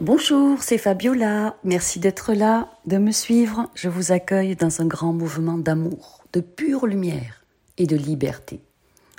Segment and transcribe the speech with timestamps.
[0.00, 1.58] Bonjour, c'est Fabiola.
[1.62, 3.68] Merci d'être là, de me suivre.
[3.74, 7.44] Je vous accueille dans un grand mouvement d'amour, de pure lumière
[7.76, 8.62] et de liberté.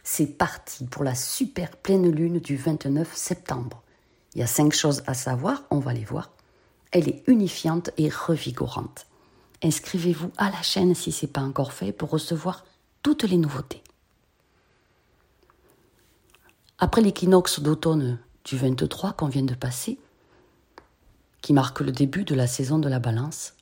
[0.03, 3.83] C'est parti pour la super pleine lune du 29 septembre.
[4.33, 6.31] Il y a cinq choses à savoir, on va les voir.
[6.91, 9.05] Elle est unifiante et revigorante.
[9.63, 12.65] Inscrivez-vous à la chaîne si ce n'est pas encore fait pour recevoir
[13.03, 13.83] toutes les nouveautés.
[16.79, 19.99] Après l'équinoxe d'automne du 23 qu'on vient de passer,
[21.41, 23.53] qui marque le début de la saison de la balance,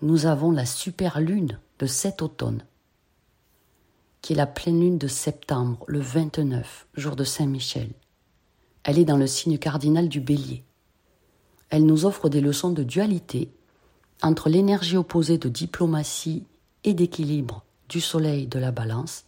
[0.00, 2.64] nous avons la super lune de cet automne,
[4.22, 7.90] qui est la pleine lune de septembre, le 29, jour de Saint-Michel.
[8.84, 10.64] Elle est dans le signe cardinal du bélier.
[11.70, 13.50] Elle nous offre des leçons de dualité
[14.22, 16.44] entre l'énergie opposée de diplomatie
[16.84, 19.24] et d'équilibre du soleil de la balance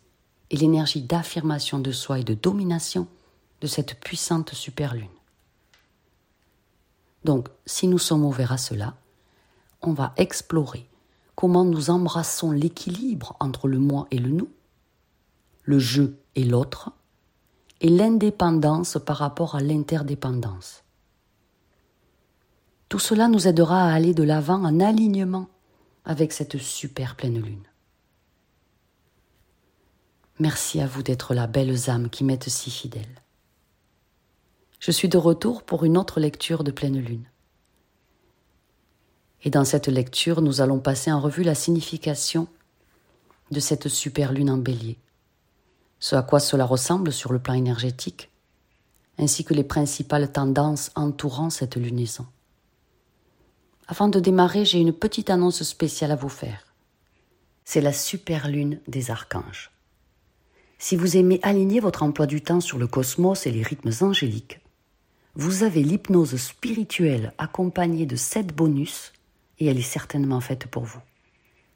[0.50, 3.06] et l'énergie d'affirmation de soi et de domination
[3.60, 5.08] de cette puissante superlune.
[7.24, 8.96] Donc, si nous sommes ouverts à cela,
[9.82, 10.88] on va explorer
[11.34, 14.50] comment nous embrassons l'équilibre entre le moi et le nous,
[15.62, 16.02] le je
[16.34, 16.92] et l'autre,
[17.80, 20.82] et l'indépendance par rapport à l'interdépendance.
[22.88, 25.48] Tout cela nous aidera à aller de l'avant en alignement
[26.04, 27.62] avec cette super pleine lune.
[30.38, 33.22] Merci à vous d'être la belle âme qui m'êtes si fidèle.
[34.80, 37.26] Je suis de retour pour une autre lecture de pleine lune.
[39.44, 42.48] Et dans cette lecture, nous allons passer en revue la signification
[43.50, 44.96] de cette super lune en bélier,
[45.98, 48.30] ce à quoi cela ressemble sur le plan énergétique,
[49.18, 52.26] ainsi que les principales tendances entourant cette lunaison.
[53.86, 56.64] Avant de démarrer, j'ai une petite annonce spéciale à vous faire.
[57.64, 59.72] C'est la super lune des archanges.
[60.78, 64.59] Si vous aimez aligner votre emploi du temps sur le cosmos et les rythmes angéliques,
[65.36, 69.12] vous avez l'hypnose spirituelle accompagnée de sept bonus
[69.58, 71.00] et elle est certainement faite pour vous.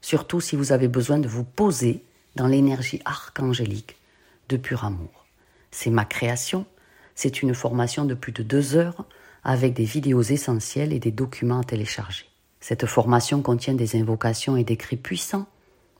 [0.00, 2.02] Surtout si vous avez besoin de vous poser
[2.34, 3.96] dans l'énergie archangélique
[4.48, 5.24] de pur amour.
[5.70, 6.66] C'est ma création,
[7.14, 9.04] c'est une formation de plus de deux heures
[9.44, 12.26] avec des vidéos essentielles et des documents à télécharger.
[12.60, 15.46] Cette formation contient des invocations et des cris puissants,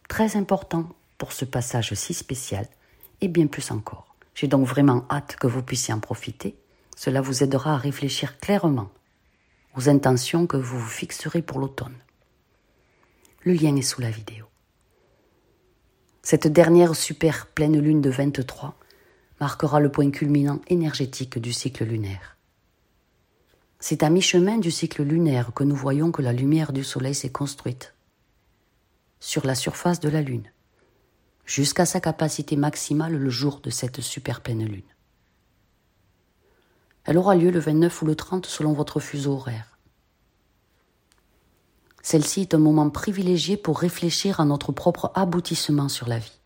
[0.09, 0.89] très importants
[1.19, 2.67] pour ce passage si spécial
[3.21, 4.15] et bien plus encore.
[4.35, 6.57] J'ai donc vraiment hâte que vous puissiez en profiter.
[6.97, 8.91] Cela vous aidera à réfléchir clairement
[9.77, 11.97] aux intentions que vous vous fixerez pour l'automne.
[13.43, 14.47] Le lien est sous la vidéo.
[16.23, 18.79] Cette dernière super pleine lune de 23
[19.41, 22.39] marquera le point culminant énergétique du cycle lunaire.
[23.81, 27.33] C'est à mi-chemin du cycle lunaire que nous voyons que la lumière du Soleil s'est
[27.33, 27.95] construite
[29.21, 30.51] sur la surface de la Lune
[31.45, 34.94] jusqu'à sa capacité maximale le jour de cette super pleine lune.
[37.05, 39.79] Elle aura lieu le 29 ou le 30 selon votre fuseau horaire.
[42.03, 46.39] Celle-ci est un moment privilégié pour réfléchir à notre propre aboutissement sur la vie.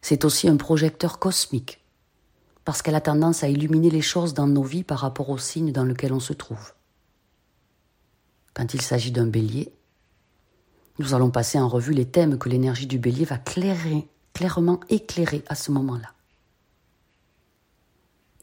[0.00, 1.84] C'est aussi un projecteur cosmique,
[2.64, 5.72] parce qu'elle a tendance à illuminer les choses dans nos vies par rapport au signe
[5.72, 6.74] dans lequel on se trouve.
[8.54, 9.72] Quand il s'agit d'un bélier,
[10.98, 15.54] nous allons passer en revue les thèmes que l'énergie du bélier va clairement éclairer à
[15.54, 16.12] ce moment-là.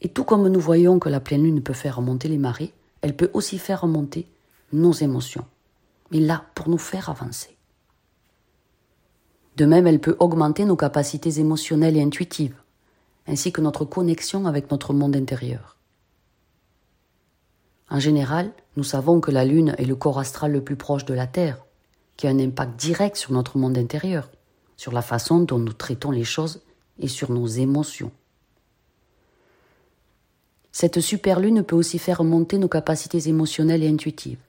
[0.01, 3.15] Et tout comme nous voyons que la pleine lune peut faire remonter les marées, elle
[3.15, 4.27] peut aussi faire remonter
[4.73, 5.45] nos émotions,
[6.11, 7.55] mais là pour nous faire avancer.
[9.57, 12.55] De même, elle peut augmenter nos capacités émotionnelles et intuitives,
[13.27, 15.77] ainsi que notre connexion avec notre monde intérieur.
[17.89, 21.13] En général, nous savons que la Lune est le corps astral le plus proche de
[21.13, 21.63] la Terre,
[22.17, 24.29] qui a un impact direct sur notre monde intérieur,
[24.75, 26.61] sur la façon dont nous traitons les choses
[26.99, 28.11] et sur nos émotions.
[30.77, 34.41] Cette super lune peut aussi faire monter nos capacités émotionnelles et intuitives,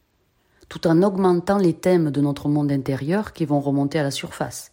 [0.68, 4.72] tout en augmentant les thèmes de notre monde intérieur qui vont remonter à la surface.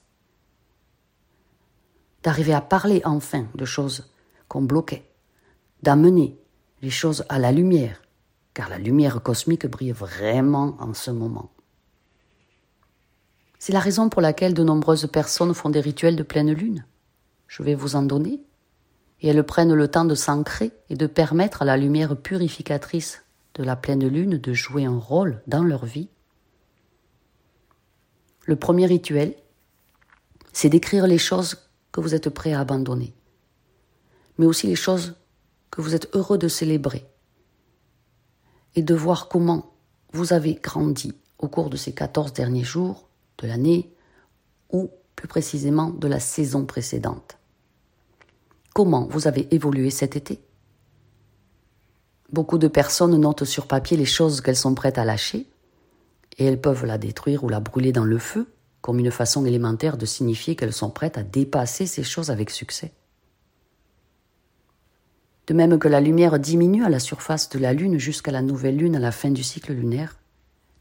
[2.24, 4.09] D'arriver à parler enfin de choses
[4.47, 5.08] qu'on bloquait,
[5.84, 6.40] d'amener
[6.81, 8.01] les choses à la lumière,
[8.56, 11.51] car la lumière cosmique brille vraiment en ce moment.
[13.60, 16.83] C'est la raison pour laquelle de nombreuses personnes font des rituels de pleine lune.
[17.48, 18.42] Je vais vous en donner.
[19.24, 23.24] Et elles prennent le temps de s'ancrer et de permettre à la lumière purificatrice
[23.56, 26.10] de la pleine lune de jouer un rôle dans leur vie.
[28.46, 29.36] Le premier rituel,
[30.52, 33.14] c'est d'écrire les choses que vous êtes prêt à abandonner,
[34.38, 35.16] mais aussi les choses
[35.72, 37.06] que vous êtes heureux de célébrer
[38.76, 39.74] et de voir comment
[40.12, 43.08] vous avez grandi au cours de ces 14 derniers jours
[43.40, 43.94] de l'année
[44.72, 47.38] ou plus précisément de la saison précédente.
[48.74, 50.42] Comment vous avez évolué cet été?
[52.31, 55.48] Beaucoup de personnes notent sur papier les choses qu'elles sont prêtes à lâcher,
[56.40, 58.48] et elles peuvent la détruire ou la brûler dans le feu,
[58.81, 62.92] comme une façon élémentaire de signifier qu'elles sont prêtes à dépasser ces choses avec succès.
[65.46, 68.78] De même que la lumière diminue à la surface de la Lune jusqu'à la nouvelle
[68.78, 70.18] Lune à la fin du cycle lunaire,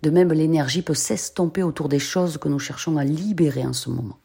[0.03, 3.91] de même l'énergie peut s'estomper autour des choses que nous cherchons à libérer en ce
[3.91, 4.19] moment.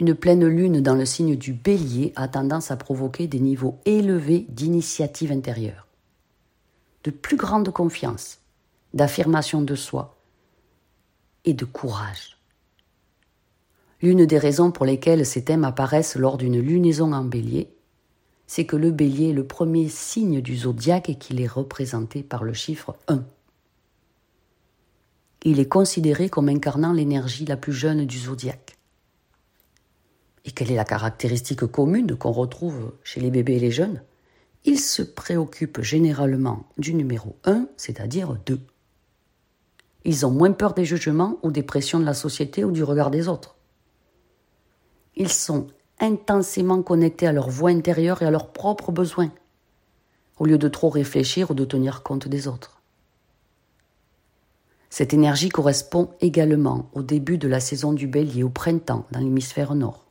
[0.00, 4.46] Une pleine lune dans le signe du bélier a tendance à provoquer des niveaux élevés
[4.48, 5.88] d'initiative intérieure,
[7.02, 8.38] de plus grande confiance,
[8.94, 10.16] d'affirmation de soi
[11.44, 12.38] et de courage.
[14.00, 17.68] L'une des raisons pour lesquelles ces thèmes apparaissent lors d'une lunaison en bélier,
[18.46, 22.44] c'est que le bélier est le premier signe du zodiaque et qu'il est représenté par
[22.44, 23.24] le chiffre 1.
[25.42, 28.77] Il est considéré comme incarnant l'énergie la plus jeune du zodiaque.
[30.48, 34.00] Et quelle est la caractéristique commune qu'on retrouve chez les bébés et les jeunes?
[34.64, 38.58] Ils se préoccupent généralement du numéro 1, c'est-à-dire 2.
[40.06, 43.10] Ils ont moins peur des jugements ou des pressions de la société ou du regard
[43.10, 43.56] des autres.
[45.16, 45.66] Ils sont
[46.00, 49.30] intensément connectés à leur voix intérieure et à leurs propres besoins,
[50.38, 52.80] au lieu de trop réfléchir ou de tenir compte des autres.
[54.88, 59.74] Cette énergie correspond également au début de la saison du bélier au printemps dans l'hémisphère
[59.74, 60.07] nord.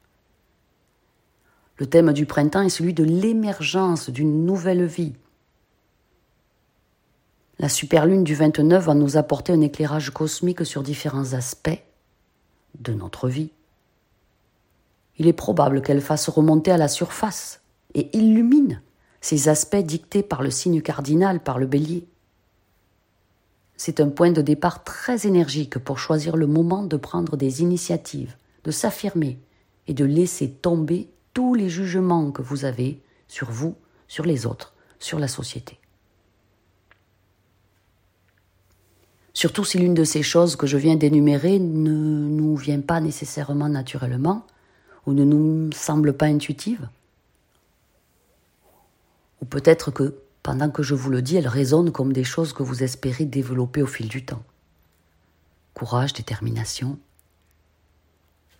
[1.77, 5.13] Le thème du printemps est celui de l'émergence d'une nouvelle vie.
[7.59, 11.83] La superlune du 29 va nous apporter un éclairage cosmique sur différents aspects
[12.79, 13.51] de notre vie.
[15.18, 17.62] Il est probable qu'elle fasse remonter à la surface
[17.94, 18.81] et illumine
[19.21, 22.07] ces aspects dictés par le signe cardinal, par le bélier.
[23.75, 28.35] C'est un point de départ très énergique pour choisir le moment de prendre des initiatives,
[28.63, 29.39] de s'affirmer
[29.88, 33.75] et de laisser tomber tous les jugements que vous avez sur vous,
[34.07, 35.78] sur les autres, sur la société.
[39.36, 43.69] Surtout si l'une de ces choses que je viens d'énumérer ne nous vient pas nécessairement
[43.69, 44.48] naturellement
[45.06, 46.89] ou ne nous semble pas intuitive.
[49.39, 52.63] Ou peut-être que, pendant que je vous le dis, elles résonnent comme des choses que
[52.63, 54.42] vous espérez développer au fil du temps.
[55.75, 56.98] Courage, détermination.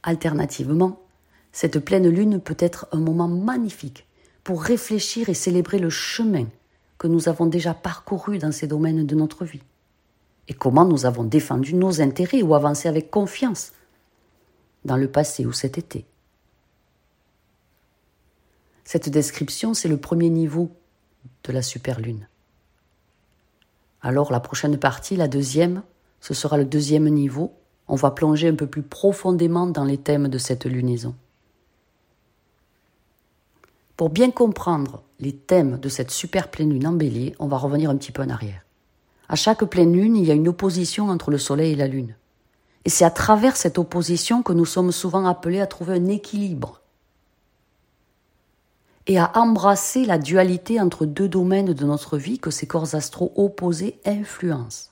[0.04, 1.07] Alternativement,
[1.58, 4.06] cette pleine lune peut être un moment magnifique
[4.44, 6.46] pour réfléchir et célébrer le chemin
[7.00, 9.64] que nous avons déjà parcouru dans ces domaines de notre vie
[10.48, 13.72] et comment nous avons défendu nos intérêts ou avancé avec confiance
[14.86, 16.06] dans le passé ou cet été.
[18.84, 20.70] Cette description, c'est le premier niveau
[21.44, 22.28] de la superlune.
[24.04, 25.82] Alors la prochaine partie, la deuxième,
[26.22, 27.52] ce sera le deuxième niveau.
[27.88, 31.16] On va plonger un peu plus profondément dans les thèmes de cette lunaison.
[33.98, 36.98] Pour bien comprendre les thèmes de cette super pleine lune en
[37.40, 38.62] on va revenir un petit peu en arrière.
[39.28, 42.16] À chaque pleine lune, il y a une opposition entre le soleil et la lune.
[42.86, 46.82] Et c'est à travers cette opposition que nous sommes souvent appelés à trouver un équilibre
[49.08, 53.34] et à embrasser la dualité entre deux domaines de notre vie que ces corps astraux
[53.36, 54.92] opposés influencent.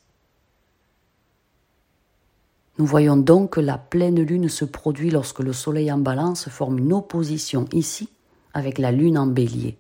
[2.80, 6.80] Nous voyons donc que la pleine lune se produit lorsque le soleil en balance forme
[6.80, 8.10] une opposition ici
[8.56, 9.78] avec la lune en bélier.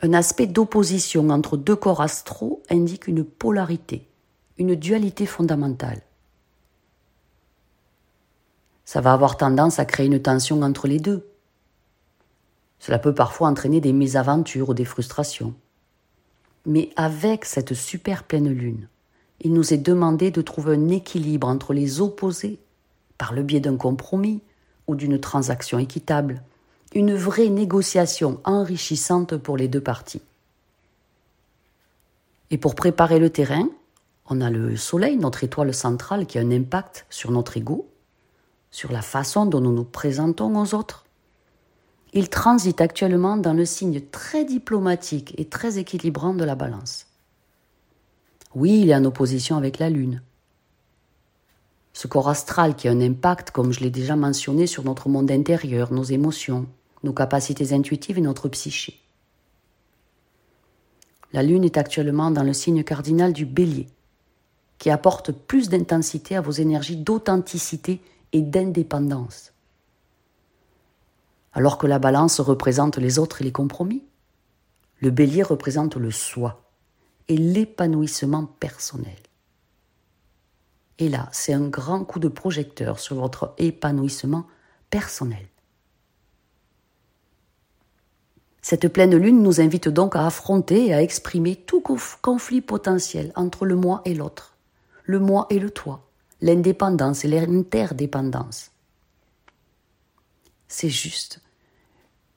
[0.00, 4.06] Un aspect d'opposition entre deux corps astraux indique une polarité,
[4.58, 6.02] une dualité fondamentale.
[8.84, 11.26] Ça va avoir tendance à créer une tension entre les deux.
[12.78, 15.54] Cela peut parfois entraîner des mésaventures ou des frustrations.
[16.66, 18.88] Mais avec cette super pleine lune,
[19.40, 22.60] il nous est demandé de trouver un équilibre entre les opposés
[23.16, 24.42] par le biais d'un compromis,
[24.88, 26.42] ou d'une transaction équitable,
[26.94, 30.22] une vraie négociation enrichissante pour les deux parties.
[32.50, 33.68] Et pour préparer le terrain,
[34.30, 37.88] on a le Soleil, notre étoile centrale, qui a un impact sur notre ego,
[38.70, 41.04] sur la façon dont nous nous présentons aux autres.
[42.14, 47.06] Il transite actuellement dans le signe très diplomatique et très équilibrant de la balance.
[48.54, 50.22] Oui, il est en opposition avec la Lune,
[51.98, 55.32] ce corps astral qui a un impact, comme je l'ai déjà mentionné, sur notre monde
[55.32, 56.68] intérieur, nos émotions,
[57.02, 59.00] nos capacités intuitives et notre psyché.
[61.32, 63.88] La Lune est actuellement dans le signe cardinal du bélier,
[64.78, 68.00] qui apporte plus d'intensité à vos énergies d'authenticité
[68.32, 69.52] et d'indépendance.
[71.52, 74.04] Alors que la balance représente les autres et les compromis,
[75.00, 76.62] le bélier représente le soi
[77.26, 79.18] et l'épanouissement personnel.
[80.98, 84.46] Et là, c'est un grand coup de projecteur sur votre épanouissement
[84.90, 85.46] personnel.
[88.60, 91.82] Cette pleine lune nous invite donc à affronter et à exprimer tout
[92.20, 94.56] conflit potentiel entre le moi et l'autre,
[95.04, 96.04] le moi et le toi,
[96.42, 98.72] l'indépendance et l'interdépendance.
[100.66, 101.40] C'est juste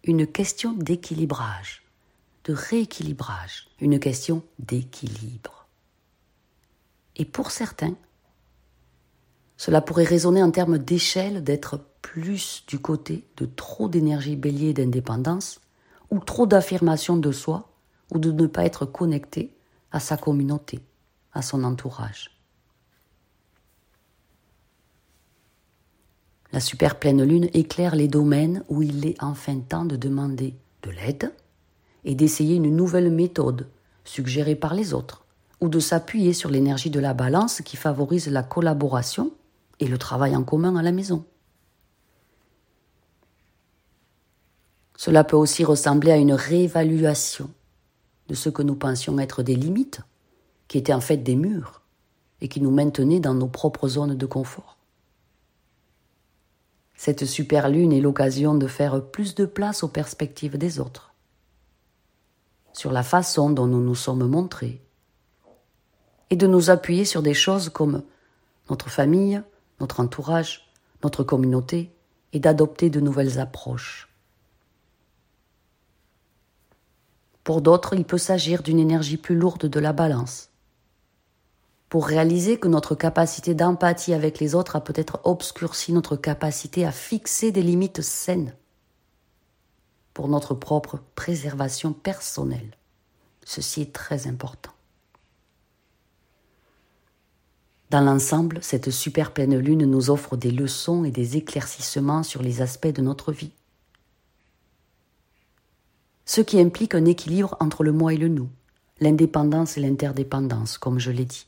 [0.04, 1.84] une question d'équilibrage,
[2.46, 5.68] de rééquilibrage, une question d'équilibre.
[7.18, 7.96] Et pour certains,
[9.62, 15.62] cela pourrait résonner en termes d'échelle d'être plus du côté de trop d'énergie bélier d'indépendance,
[16.10, 17.70] ou trop d'affirmation de soi,
[18.12, 19.54] ou de ne pas être connecté
[19.92, 20.80] à sa communauté,
[21.32, 22.32] à son entourage.
[26.54, 30.90] La super pleine lune éclaire les domaines où il est enfin temps de demander de
[30.90, 31.32] l'aide
[32.04, 33.68] et d'essayer une nouvelle méthode
[34.06, 35.24] suggérée par les autres,
[35.60, 39.32] ou de s'appuyer sur l'énergie de la balance qui favorise la collaboration
[39.82, 41.26] et le travail en commun à la maison.
[44.96, 47.50] Cela peut aussi ressembler à une réévaluation
[48.28, 50.02] de ce que nous pensions être des limites,
[50.68, 51.82] qui étaient en fait des murs,
[52.40, 54.78] et qui nous maintenaient dans nos propres zones de confort.
[56.96, 61.16] Cette super lune est l'occasion de faire plus de place aux perspectives des autres,
[62.72, 64.80] sur la façon dont nous nous sommes montrés,
[66.30, 68.04] et de nous appuyer sur des choses comme
[68.70, 69.42] notre famille,
[69.82, 70.70] notre entourage,
[71.04, 71.92] notre communauté,
[72.34, 74.08] et d'adopter de nouvelles approches.
[77.44, 80.50] Pour d'autres, il peut s'agir d'une énergie plus lourde de la balance.
[81.90, 86.92] Pour réaliser que notre capacité d'empathie avec les autres a peut-être obscurci notre capacité à
[86.92, 88.56] fixer des limites saines
[90.14, 92.78] pour notre propre préservation personnelle.
[93.44, 94.72] Ceci est très important.
[97.92, 102.62] Dans l'ensemble, cette super pleine lune nous offre des leçons et des éclaircissements sur les
[102.64, 103.52] aspects de notre vie
[106.32, 108.48] ce qui implique un équilibre entre le moi et le nous,
[109.02, 111.46] l'indépendance et l'interdépendance, comme je l'ai dit.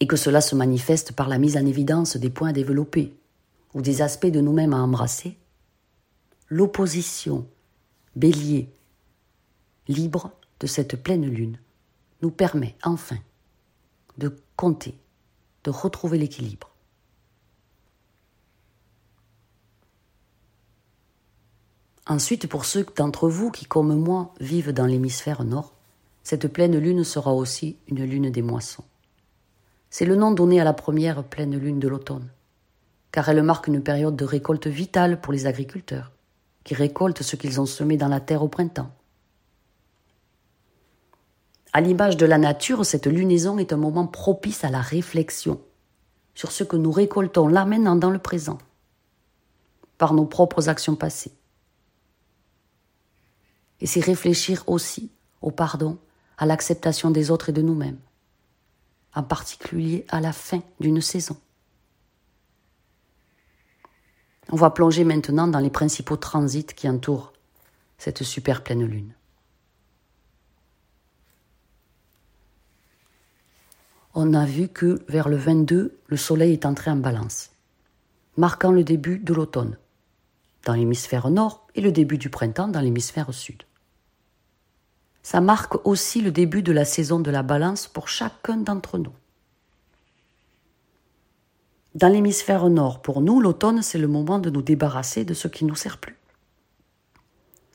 [0.00, 3.14] Et que cela se manifeste par la mise en évidence des points à développer
[3.74, 5.36] ou des aspects de nous-mêmes à embrasser,
[6.48, 7.46] l'opposition
[8.16, 8.68] bélier
[9.86, 11.60] libre de cette pleine lune
[12.22, 13.18] nous permet enfin
[14.18, 14.98] de compter,
[15.64, 16.76] de retrouver l'équilibre
[22.08, 25.72] Ensuite, pour ceux d'entre vous qui, comme moi, vivent dans l'hémisphère nord,
[26.22, 28.84] cette pleine lune sera aussi une lune des moissons.
[29.90, 32.28] C'est le nom donné à la première pleine lune de l'automne,
[33.10, 36.12] car elle marque une période de récolte vitale pour les agriculteurs,
[36.62, 38.92] qui récoltent ce qu'ils ont semé dans la terre au printemps.
[41.76, 45.60] À l'image de la nature, cette lunaison est un moment propice à la réflexion
[46.34, 48.56] sur ce que nous récoltons là maintenant dans le présent,
[49.98, 51.36] par nos propres actions passées
[53.80, 55.10] et c'est réfléchir aussi
[55.42, 55.98] au pardon,
[56.38, 57.98] à l'acceptation des autres et de nous-mêmes,
[59.14, 61.36] en particulier à la fin d'une saison.
[64.50, 67.32] On va plonger maintenant dans les principaux transits qui entourent
[67.98, 69.12] cette super pleine lune.
[74.18, 77.50] On a vu que vers le 22, le soleil est entré en balance,
[78.38, 79.76] marquant le début de l'automne
[80.64, 83.64] dans l'hémisphère nord et le début du printemps dans l'hémisphère sud.
[85.22, 89.12] Ça marque aussi le début de la saison de la balance pour chacun d'entre nous.
[91.94, 95.64] Dans l'hémisphère nord, pour nous, l'automne, c'est le moment de nous débarrasser de ce qui
[95.64, 96.16] ne nous sert plus.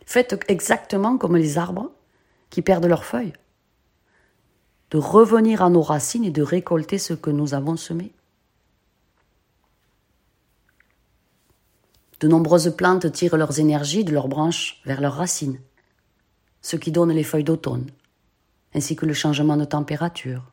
[0.07, 1.91] Faites exactement comme les arbres
[2.49, 3.33] qui perdent leurs feuilles,
[4.91, 8.11] de revenir à nos racines et de récolter ce que nous avons semé.
[12.19, 15.59] De nombreuses plantes tirent leurs énergies de leurs branches vers leurs racines,
[16.61, 17.89] ce qui donne les feuilles d'automne,
[18.75, 20.43] ainsi que le changement de température.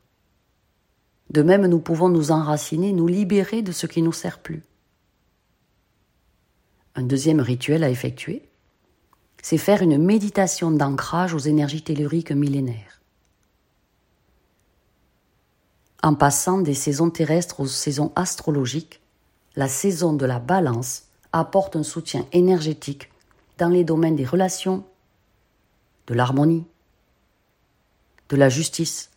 [1.31, 4.63] De même, nous pouvons nous enraciner, nous libérer de ce qui nous sert plus.
[6.95, 8.49] Un deuxième rituel à effectuer,
[9.43, 12.98] c'est faire une méditation d'ancrage aux énergies telluriques millénaires.
[16.09, 19.03] En passant des saisons terrestres aux saisons astrologiques,
[19.57, 23.11] la saison de la balance apporte un soutien énergétique
[23.59, 24.87] dans les domaines des relations,
[26.07, 26.65] de l'harmonie,
[28.31, 29.11] de la justice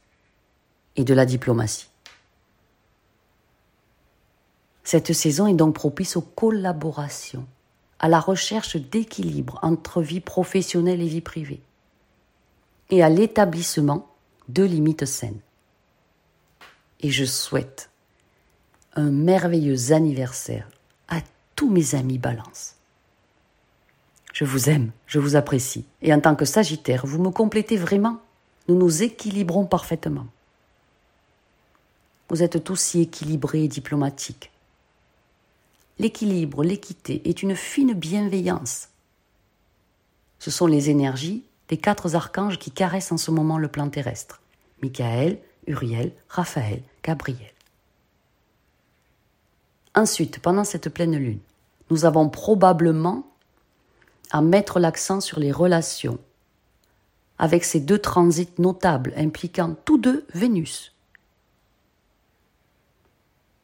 [0.98, 1.88] et de la diplomatie.
[4.84, 7.48] Cette saison est donc propice aux collaborations,
[8.00, 11.62] à la recherche d'équilibre entre vie professionnelle et vie privée,
[12.90, 14.10] et à l'établissement
[14.50, 15.40] de limites saines.
[17.02, 17.90] Et je souhaite
[18.96, 20.68] un merveilleux anniversaire
[21.62, 22.74] tous mes amis balance.
[24.34, 25.86] je vous aime, je vous apprécie.
[26.02, 28.20] Et en tant que Sagittaire, vous me complétez vraiment.
[28.68, 30.26] Nous nous équilibrons parfaitement.
[32.30, 34.50] Vous êtes tous si équilibrés et diplomatiques.
[36.00, 38.88] L'équilibre, l'équité est une fine bienveillance.
[40.40, 44.42] Ce sont les énergies des quatre archanges qui caressent en ce moment le plan terrestre.
[44.82, 45.38] Michael,
[45.68, 47.52] Uriel, Raphaël, Gabriel.
[49.94, 51.40] Ensuite, pendant cette pleine lune,
[51.90, 53.28] nous avons probablement
[54.32, 56.18] à mettre l'accent sur les relations,
[57.38, 60.96] avec ces deux transits notables impliquant tous deux Vénus.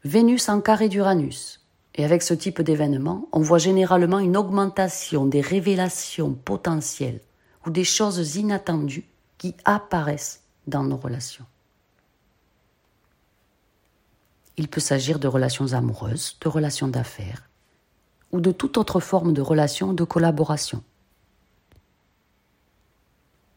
[0.03, 1.61] Vénus en carré d'Uranus.
[1.95, 7.21] Et avec ce type d'événement, on voit généralement une augmentation des révélations potentielles
[7.65, 9.07] ou des choses inattendues
[9.39, 11.45] qui apparaissent dans nos relations.
[14.57, 17.49] Il peut s'agir de relations amoureuses, de relations d'affaires,
[18.31, 20.83] ou de toute autre forme de relation de collaboration.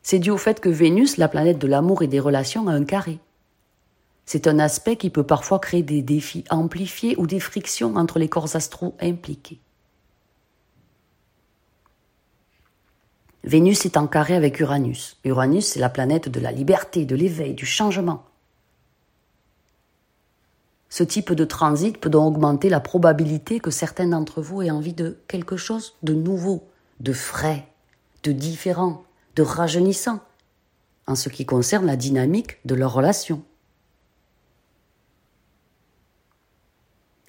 [0.03, 2.85] C'est dû au fait que Vénus, la planète de l'amour et des relations, a un
[2.85, 3.19] carré.
[4.27, 8.29] C'est un aspect qui peut parfois créer des défis amplifiés ou des frictions entre les
[8.29, 9.61] corps astraux impliqués.
[13.43, 15.17] Vénus est en carré avec Uranus.
[15.25, 18.30] Uranus, c'est la planète de la liberté, de l'éveil, du changement.
[20.91, 24.93] Ce type de transit peut donc augmenter la probabilité que certains d'entre vous aient envie
[24.93, 26.69] de quelque chose de nouveau,
[26.99, 27.69] de frais,
[28.25, 29.05] de différent,
[29.37, 30.19] de rajeunissant,
[31.07, 33.43] en ce qui concerne la dynamique de leur relation.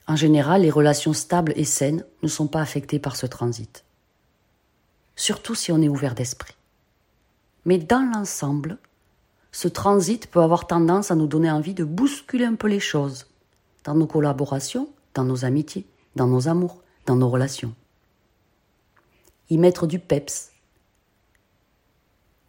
[0.08, 3.86] En général, les relations stables et saines ne sont pas affectées par ce transit,
[5.16, 6.56] surtout si on est ouvert d'esprit.
[7.66, 8.80] Mais dans l'ensemble,
[9.52, 13.28] ce transit peut avoir tendance à nous donner envie de bousculer un peu les choses
[13.84, 15.86] dans nos collaborations, dans nos amitiés,
[16.16, 17.74] dans nos amours, dans nos relations.
[19.50, 20.52] Y mettre du peps.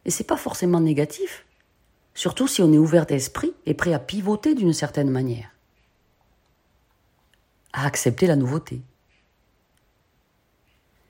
[0.04, 1.46] Et c'est pas forcément négatif,
[2.14, 5.50] surtout si on est ouvert d'esprit et prêt à pivoter d'une certaine manière,
[7.72, 8.82] à accepter la nouveauté.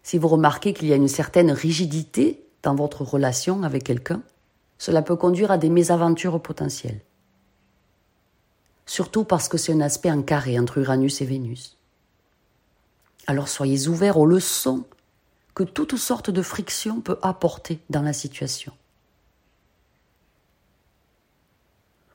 [0.02, 4.22] Si vous remarquez qu'il y a une certaine rigidité dans votre relation avec quelqu'un,
[4.78, 7.00] cela peut conduire à des mésaventures potentielles
[8.86, 11.76] surtout parce que c'est un aspect en carré entre Uranus et Vénus.
[13.26, 14.84] Alors soyez ouverts aux leçons
[15.54, 18.72] que toute sorte de friction peut apporter dans la situation.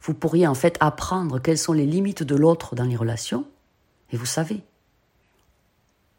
[0.02, 3.46] Vous pourriez en fait apprendre quelles sont les limites de l'autre dans les relations,
[4.12, 4.64] et vous savez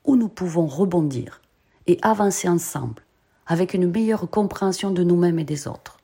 [0.04, 1.42] où nous pouvons rebondir
[1.86, 3.02] et avancer ensemble
[3.46, 5.97] avec une meilleure compréhension de nous-mêmes et des autres.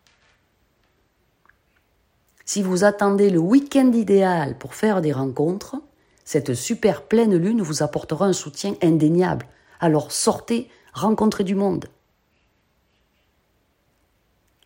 [2.44, 5.76] Si vous attendez le week-end idéal pour faire des rencontres,
[6.24, 9.46] cette super pleine lune vous apportera un soutien indéniable.
[9.80, 11.86] Alors sortez, rencontrez du monde.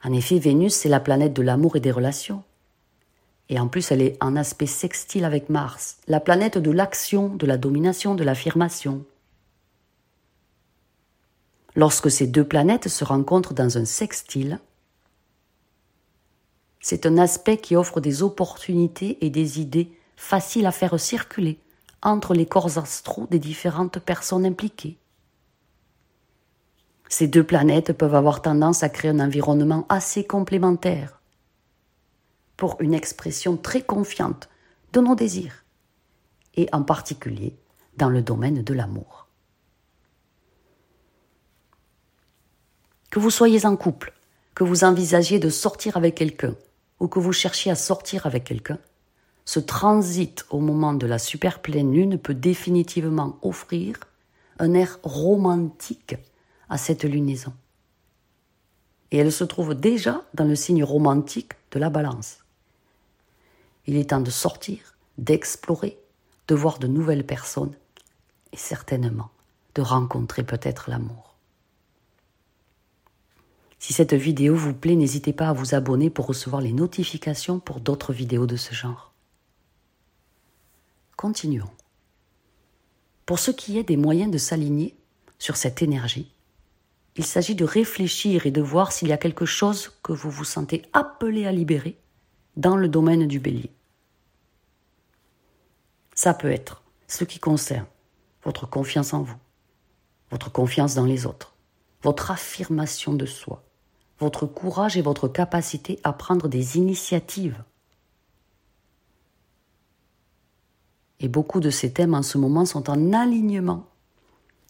[0.05, 2.43] En effet, Vénus, c'est la planète de l'amour et des relations.
[3.49, 7.47] Et en plus, elle est en aspect sextile avec Mars, la planète de l'action, de
[7.47, 9.05] la domination, de l'affirmation.
[11.75, 14.61] Lorsque ces deux planètes se rencontrent dans un sextile,
[16.81, 21.59] c'est un aspect qui offre des opportunités et des idées faciles à faire circuler
[22.03, 24.99] entre les corps astraux des différentes personnes impliquées.
[27.09, 31.21] Ces deux planètes peuvent avoir tendance à créer un environnement assez complémentaire
[32.57, 34.49] pour une expression très confiante
[34.93, 35.65] de nos désirs,
[36.57, 37.57] et en particulier
[37.97, 39.29] dans le domaine de l'amour.
[43.11, 44.13] Que vous soyez en couple,
[44.55, 46.55] que vous envisagiez de sortir avec quelqu'un,
[47.01, 48.79] ou que vous cherchiez à sortir avec quelqu'un,
[49.45, 53.99] ce transit au moment de la super pleine lune peut définitivement offrir
[54.59, 56.17] un air romantique
[56.69, 57.53] à cette lunaison.
[59.11, 62.39] Et elle se trouve déjà dans le signe romantique de la balance.
[63.87, 65.99] Il est temps de sortir, d'explorer,
[66.47, 67.75] de voir de nouvelles personnes
[68.53, 69.31] et certainement
[69.75, 71.38] de rencontrer peut-être l'amour.
[73.79, 77.81] Si cette vidéo vous plaît, n'hésitez pas à vous abonner pour recevoir les notifications pour
[77.81, 79.13] d'autres vidéos de ce genre.
[81.17, 81.71] Continuons.
[83.27, 84.97] Pour ce qui est des moyens de s'aligner
[85.39, 86.33] sur cette énergie,
[87.17, 90.45] il s'agit de réfléchir et de voir s'il y a quelque chose que vous vous
[90.45, 91.99] sentez appelé à libérer
[92.57, 93.71] dans le domaine du bélier.
[96.15, 97.87] Ça peut être ce qui concerne
[98.45, 99.37] votre confiance en vous,
[100.31, 101.55] votre confiance dans les autres,
[102.03, 103.65] votre affirmation de soi,
[104.19, 107.63] votre courage et votre capacité à prendre des initiatives.
[111.21, 113.87] Et beaucoup de ces thèmes en ce moment sont en alignement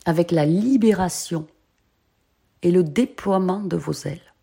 [0.07, 1.47] avec la libération
[2.63, 4.35] et le déploiement de vos ailes.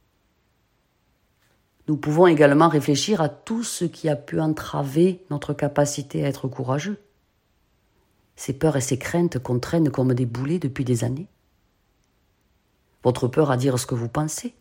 [1.88, 6.48] Nous pouvons également réfléchir à tout ce qui a pu entraver notre capacité à être
[6.48, 7.00] courageux.
[8.36, 11.28] Ces peurs et ces craintes qu'on traîne comme des boulets depuis des années.
[13.04, 14.56] Votre peur à dire ce que vous pensez.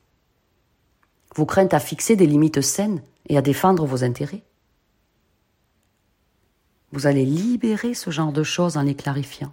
[1.35, 4.45] Vos craintes à fixer des limites saines et à défendre vos intérêts.
[6.93, 9.53] Vous allez libérer ce genre de choses en les clarifiant.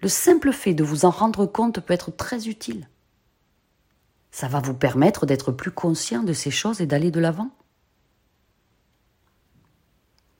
[0.00, 2.88] Le simple fait de vous en rendre compte peut être très utile.
[4.30, 7.50] Ça va vous permettre d'être plus conscient de ces choses et d'aller de l'avant.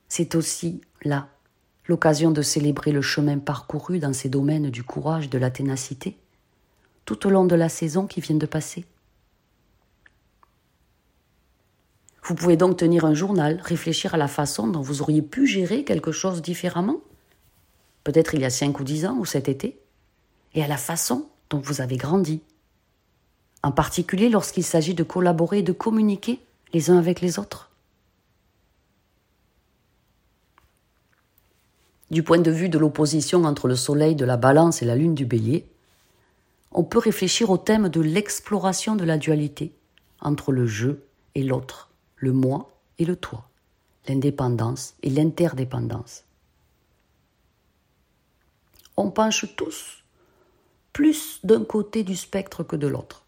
[0.09, 1.29] C'est aussi là
[1.87, 6.17] l'occasion de célébrer le chemin parcouru dans ces domaines du courage, de la ténacité,
[7.05, 8.85] tout au long de la saison qui vient de passer.
[12.23, 15.83] Vous pouvez donc tenir un journal, réfléchir à la façon dont vous auriez pu gérer
[15.83, 17.01] quelque chose différemment,
[18.03, 19.77] peut-être il y a cinq ou dix ans ou cet été,
[20.53, 22.41] et à la façon dont vous avez grandi,
[23.61, 26.39] en particulier lorsqu'il s'agit de collaborer et de communiquer
[26.73, 27.69] les uns avec les autres.
[32.09, 35.15] Du point de vue de l'opposition entre le Soleil de la Balance et la Lune
[35.15, 35.65] du Bélier,
[36.71, 39.73] on peut réfléchir au thème de l'exploration de la dualité
[40.21, 40.91] entre le je
[41.35, 41.89] et l'autre,
[42.23, 43.49] le moi et le toi,
[44.07, 46.23] l'indépendance et l'interdépendance.
[48.95, 50.03] On penche tous
[50.93, 53.25] plus d'un côté du spectre que de l'autre.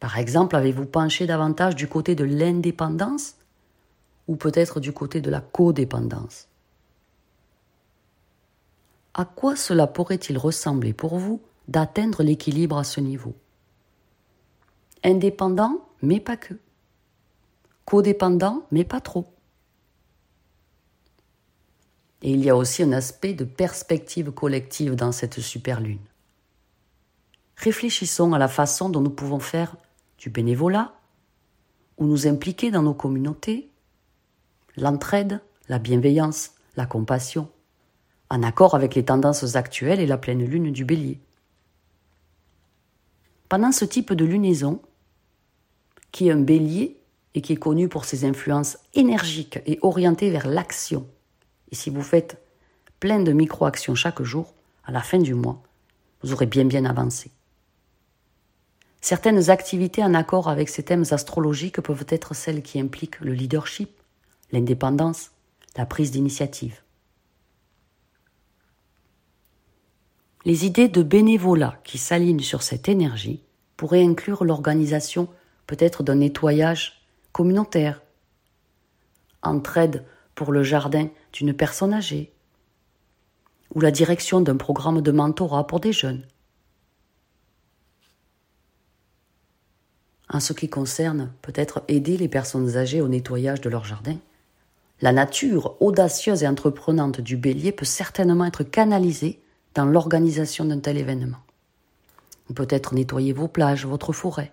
[0.00, 3.36] Par exemple, avez-vous penché davantage du côté de l'indépendance
[4.28, 6.48] ou peut-être du côté de la codépendance?
[9.14, 13.34] À quoi cela pourrait-il ressembler pour vous d'atteindre l'équilibre à ce niveau?
[15.04, 16.54] Indépendant, mais pas que.
[17.84, 19.26] Codépendant, mais pas trop.
[22.22, 25.98] Et il y a aussi un aspect de perspective collective dans cette super lune.
[27.56, 29.76] Réfléchissons à la façon dont nous pouvons faire
[30.18, 30.94] du bénévolat,
[31.98, 33.70] ou nous impliquer dans nos communautés,
[34.76, 37.50] l'entraide, la bienveillance, la compassion,
[38.30, 41.20] en accord avec les tendances actuelles et la pleine lune du bélier.
[43.48, 44.80] Pendant ce type de lunaison,
[46.12, 47.01] qui est un bélier
[47.34, 51.06] et qui est connu pour ses influences énergiques et orientées vers l'action,
[51.70, 52.40] et si vous faites
[53.00, 55.62] plein de micro-actions chaque jour, à la fin du mois,
[56.22, 57.30] vous aurez bien bien avancé.
[59.00, 63.90] Certaines activités en accord avec ces thèmes astrologiques peuvent être celles qui impliquent le leadership,
[64.52, 65.32] l'indépendance,
[65.76, 66.82] la prise d'initiative.
[70.44, 73.42] Les idées de bénévolat qui s'alignent sur cette énergie
[73.76, 75.28] pourraient inclure l'organisation
[75.66, 77.01] peut-être d'un nettoyage
[77.32, 78.02] communautaire,
[79.42, 82.32] entraide pour le jardin d'une personne âgée,
[83.74, 86.26] ou la direction d'un programme de mentorat pour des jeunes.
[90.32, 94.16] en ce qui concerne peut-être aider les personnes âgées au nettoyage de leur jardin.
[95.00, 99.40] La nature audacieuse et entreprenante du bélier peut certainement être canalisée
[99.74, 101.38] dans l'organisation d'un tel événement.
[102.54, 104.52] Peut-être nettoyer vos plages, votre forêt.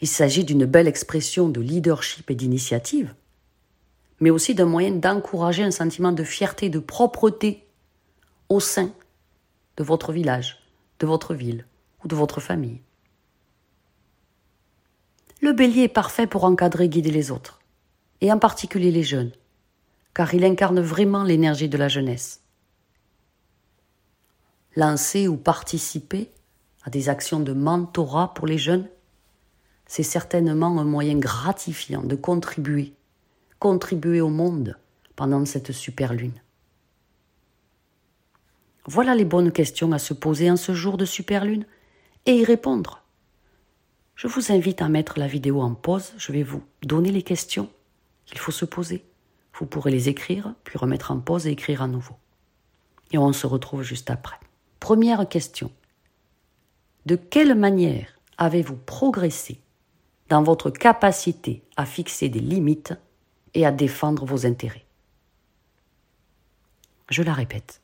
[0.00, 3.14] Il s'agit d'une belle expression de leadership et d'initiative,
[4.18, 7.66] mais aussi d'un moyen d'encourager un sentiment de fierté, de propreté
[8.48, 8.92] au sein
[9.76, 10.58] de votre village,
[10.98, 11.66] de votre ville
[12.02, 12.80] ou de votre famille.
[15.42, 17.60] Le bélier est parfait pour encadrer et guider les autres,
[18.20, 19.32] et en particulier les jeunes,
[20.12, 22.42] car il incarne vraiment l'énergie de la jeunesse.
[24.76, 26.30] Lancer ou participer
[26.84, 28.88] à des actions de mentorat pour les jeunes,
[29.90, 32.94] c'est certainement un moyen gratifiant de contribuer,
[33.58, 34.78] contribuer au monde
[35.16, 36.40] pendant cette super lune.
[38.86, 41.66] Voilà les bonnes questions à se poser en ce jour de super lune
[42.24, 43.02] et y répondre.
[44.14, 47.68] Je vous invite à mettre la vidéo en pause, je vais vous donner les questions
[48.26, 49.04] qu'il faut se poser.
[49.58, 52.14] Vous pourrez les écrire, puis remettre en pause et écrire à nouveau.
[53.10, 54.38] Et on se retrouve juste après.
[54.78, 55.72] Première question.
[57.06, 59.60] De quelle manière avez-vous progressé
[60.30, 62.94] dans votre capacité à fixer des limites
[63.52, 64.86] et à défendre vos intérêts
[67.10, 67.82] Je la répète.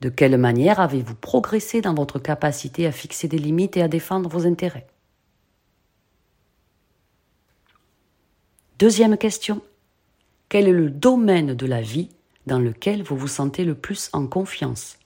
[0.00, 4.28] De quelle manière avez-vous progressé dans votre capacité à fixer des limites et à défendre
[4.28, 4.86] vos intérêts?
[8.78, 9.62] Deuxième question.
[10.48, 12.10] Quel est le domaine de la vie
[12.46, 14.98] dans lequel vous vous sentez le plus en confiance?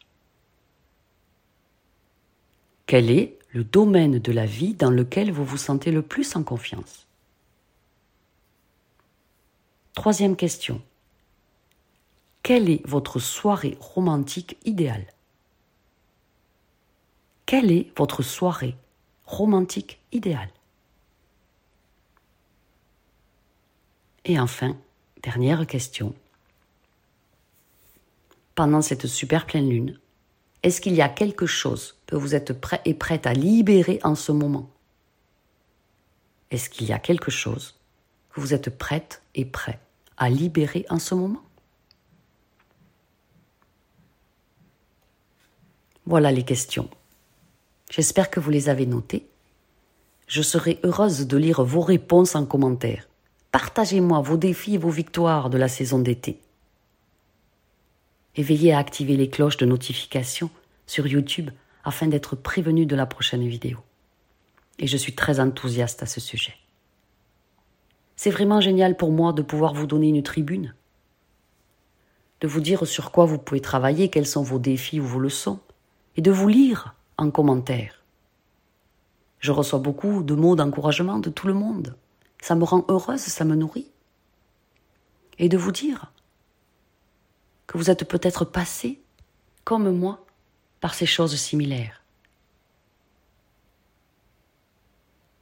[2.87, 6.43] Quel est le domaine de la vie dans lequel vous vous sentez le plus en
[6.43, 7.07] confiance
[9.95, 10.83] Troisième question.
[12.43, 15.07] quelle est votre soirée romantique idéale?
[17.47, 18.77] Quelle est votre soirée
[19.25, 20.51] romantique idéale?
[24.27, 24.77] Et enfin,
[25.23, 26.15] dernière question.
[28.55, 29.99] Pendant cette super pleine lune,
[30.67, 34.17] est-ce qu'il y a quelque chose que vous êtes prêt et prête à libérer en
[34.17, 34.69] ce moment?
[36.51, 37.77] Est-ce qu'il y a quelque chose
[38.31, 39.79] que vous êtes prête et prêt
[40.17, 41.45] à libérer en ce moment?
[46.05, 46.91] Voilà les questions.
[47.89, 49.29] J'espère que vous les avez notées.
[50.27, 53.09] Je serai heureuse de lire vos réponses en commentaire.
[53.53, 56.41] Partagez-moi vos défis et vos victoires de la saison d'été.
[58.37, 60.51] Et veillez à activer les cloches de notification
[60.87, 61.51] sur YouTube
[61.85, 63.79] afin d'être prévenu de la prochaine vidéo.
[64.79, 66.55] Et je suis très enthousiaste à ce sujet.
[68.17, 70.75] C'est vraiment génial pour moi de pouvoir vous donner une tribune,
[72.41, 75.61] de vous dire sur quoi vous pouvez travailler, quels sont vos défis ou vos leçons,
[76.17, 78.03] et de vous lire en commentaire.
[79.39, 81.95] Je reçois beaucoup de mots d'encouragement de tout le monde.
[82.41, 83.91] Ça me rend heureuse, ça me nourrit.
[85.39, 86.11] Et de vous dire
[87.67, 89.01] que vous êtes peut-être passé,
[89.65, 90.25] comme moi,
[90.81, 92.03] par ces choses similaires.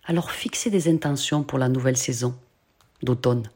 [0.05, 2.39] Alors fixez des intentions pour la nouvelle saison
[3.03, 3.51] d'automne.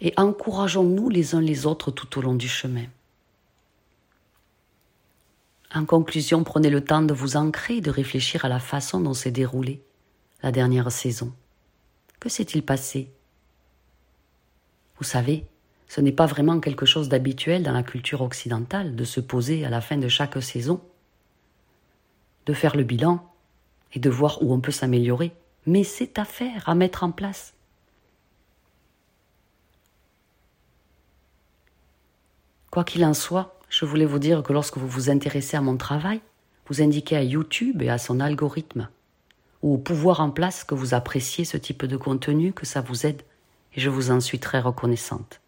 [0.00, 2.86] Et encourageons-nous les uns les autres tout au long du chemin.
[5.74, 9.14] En conclusion, prenez le temps de vous ancrer et de réfléchir à la façon dont
[9.14, 9.82] s'est déroulée
[10.42, 11.32] la dernière saison.
[12.18, 13.10] Que s'est-il passé?
[14.98, 15.46] Vous savez,
[15.90, 19.70] ce n'est pas vraiment quelque chose d'habituel dans la culture occidentale de se poser à
[19.70, 20.80] la fin de chaque saison,
[22.46, 23.28] de faire le bilan
[23.92, 25.32] et de voir où on peut s'améliorer,
[25.66, 27.54] mais c'est à faire, à mettre en place.
[32.70, 35.76] Quoi qu'il en soit, je voulais vous dire que lorsque vous vous intéressez à mon
[35.76, 36.20] travail,
[36.68, 38.88] vous indiquez à YouTube et à son algorithme
[39.62, 43.06] ou au pouvoir en place que vous appréciez ce type de contenu, que ça vous
[43.06, 43.22] aide,
[43.74, 45.40] et je vous en suis très reconnaissante.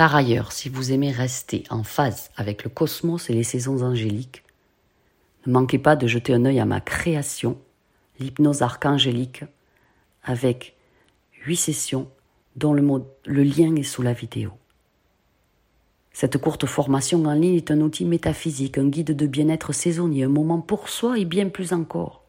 [0.00, 4.42] Par ailleurs, si vous aimez rester en phase avec le cosmos et les saisons angéliques,
[5.44, 7.58] ne manquez pas de jeter un œil à ma création,
[8.18, 9.44] l'hypnose archangélique,
[10.24, 10.74] avec
[11.44, 12.08] huit sessions
[12.56, 12.82] dont le,
[13.26, 14.52] le lien est sous la vidéo.
[16.14, 20.28] Cette courte formation en ligne est un outil métaphysique, un guide de bien-être saisonnier, un
[20.30, 22.24] moment pour soi et bien plus encore.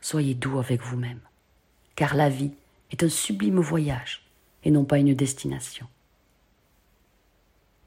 [0.00, 1.20] Soyez doux avec vous-même,
[1.94, 2.52] car la vie
[2.90, 4.24] est un sublime voyage
[4.62, 5.86] et non pas une destination.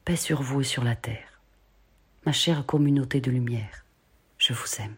[0.08, 1.41] Paix sur vous et sur la terre,
[2.26, 3.84] ma chère communauté de lumière,
[4.38, 4.96] je vous aime.